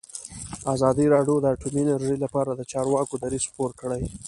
[0.73, 4.01] ازادي راډیو د اټومي انرژي لپاره د چارواکو دریځ خپور کړی.